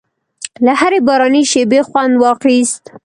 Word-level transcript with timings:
له 0.65 0.73
هرې 0.79 0.99
باراني 1.07 1.43
شېبې 1.51 1.79
خوند 1.87 2.13
واخیست. 2.17 2.83